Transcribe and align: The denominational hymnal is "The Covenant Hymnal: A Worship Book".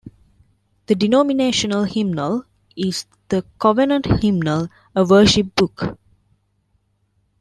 The 0.87 0.95
denominational 0.95 1.83
hymnal 1.83 2.45
is 2.75 3.05
"The 3.29 3.45
Covenant 3.59 4.07
Hymnal: 4.07 4.69
A 4.95 5.03
Worship 5.05 5.53
Book". 5.53 5.95